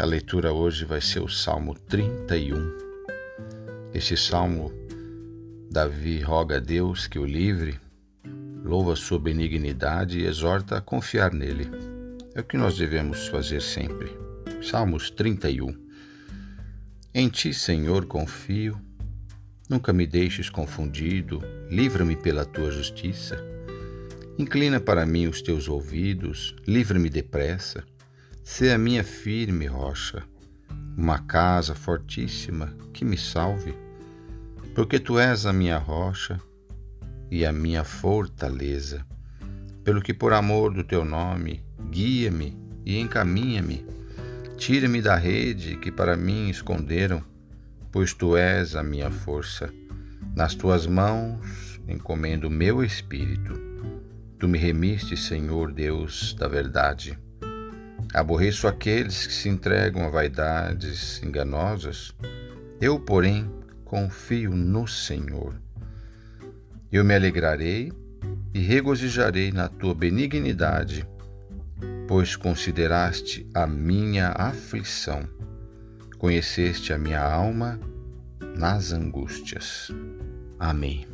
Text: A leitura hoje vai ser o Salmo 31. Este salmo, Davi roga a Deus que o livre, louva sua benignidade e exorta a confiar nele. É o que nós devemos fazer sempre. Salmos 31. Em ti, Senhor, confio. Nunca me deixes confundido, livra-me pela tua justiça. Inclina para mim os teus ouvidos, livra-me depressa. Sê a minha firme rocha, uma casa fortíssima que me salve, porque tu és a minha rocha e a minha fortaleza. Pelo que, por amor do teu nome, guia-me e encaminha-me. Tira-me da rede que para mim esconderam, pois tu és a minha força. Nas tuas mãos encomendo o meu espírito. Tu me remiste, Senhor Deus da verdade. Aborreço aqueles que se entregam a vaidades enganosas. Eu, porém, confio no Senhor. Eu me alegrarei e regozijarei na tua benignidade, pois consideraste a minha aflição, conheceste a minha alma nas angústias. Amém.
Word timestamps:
A 0.00 0.04
leitura 0.06 0.50
hoje 0.50 0.86
vai 0.86 0.98
ser 0.98 1.20
o 1.20 1.28
Salmo 1.28 1.74
31. 1.74 2.56
Este 3.92 4.16
salmo, 4.16 4.72
Davi 5.70 6.22
roga 6.22 6.56
a 6.56 6.58
Deus 6.58 7.06
que 7.06 7.18
o 7.18 7.26
livre, 7.26 7.78
louva 8.64 8.96
sua 8.96 9.18
benignidade 9.18 10.18
e 10.18 10.24
exorta 10.24 10.78
a 10.78 10.80
confiar 10.80 11.34
nele. 11.34 11.70
É 12.34 12.40
o 12.40 12.44
que 12.44 12.56
nós 12.56 12.78
devemos 12.78 13.28
fazer 13.28 13.60
sempre. 13.60 14.10
Salmos 14.62 15.10
31. 15.10 15.76
Em 17.12 17.28
ti, 17.28 17.52
Senhor, 17.52 18.06
confio. 18.06 18.80
Nunca 19.68 19.92
me 19.92 20.06
deixes 20.06 20.48
confundido, 20.48 21.42
livra-me 21.68 22.16
pela 22.16 22.46
tua 22.46 22.70
justiça. 22.70 23.36
Inclina 24.38 24.80
para 24.80 25.04
mim 25.04 25.26
os 25.26 25.42
teus 25.42 25.68
ouvidos, 25.68 26.56
livra-me 26.66 27.10
depressa. 27.10 27.84
Sê 28.52 28.72
a 28.72 28.76
minha 28.76 29.04
firme 29.04 29.66
rocha, 29.66 30.24
uma 30.96 31.20
casa 31.20 31.72
fortíssima 31.72 32.76
que 32.92 33.04
me 33.04 33.16
salve, 33.16 33.72
porque 34.74 34.98
tu 34.98 35.20
és 35.20 35.46
a 35.46 35.52
minha 35.52 35.78
rocha 35.78 36.38
e 37.30 37.46
a 37.46 37.52
minha 37.52 37.84
fortaleza. 37.84 39.06
Pelo 39.84 40.02
que, 40.02 40.12
por 40.12 40.32
amor 40.32 40.74
do 40.74 40.82
teu 40.82 41.04
nome, 41.04 41.64
guia-me 41.90 42.58
e 42.84 42.98
encaminha-me. 42.98 43.86
Tira-me 44.56 45.00
da 45.00 45.14
rede 45.14 45.76
que 45.76 45.92
para 45.92 46.16
mim 46.16 46.50
esconderam, 46.50 47.22
pois 47.92 48.12
tu 48.12 48.36
és 48.36 48.74
a 48.74 48.82
minha 48.82 49.12
força. 49.12 49.72
Nas 50.34 50.56
tuas 50.56 50.88
mãos 50.88 51.80
encomendo 51.86 52.48
o 52.48 52.50
meu 52.50 52.82
espírito. 52.82 53.54
Tu 54.40 54.48
me 54.48 54.58
remiste, 54.58 55.16
Senhor 55.16 55.72
Deus 55.72 56.34
da 56.34 56.48
verdade. 56.48 57.16
Aborreço 58.12 58.66
aqueles 58.66 59.26
que 59.26 59.32
se 59.32 59.48
entregam 59.48 60.04
a 60.04 60.08
vaidades 60.08 61.22
enganosas. 61.22 62.12
Eu, 62.80 62.98
porém, 62.98 63.48
confio 63.84 64.50
no 64.50 64.88
Senhor. 64.88 65.54
Eu 66.90 67.04
me 67.04 67.14
alegrarei 67.14 67.92
e 68.52 68.58
regozijarei 68.58 69.52
na 69.52 69.68
tua 69.68 69.94
benignidade, 69.94 71.06
pois 72.08 72.34
consideraste 72.34 73.48
a 73.54 73.64
minha 73.66 74.30
aflição, 74.30 75.22
conheceste 76.18 76.92
a 76.92 76.98
minha 76.98 77.22
alma 77.22 77.78
nas 78.56 78.92
angústias. 78.92 79.88
Amém. 80.58 81.09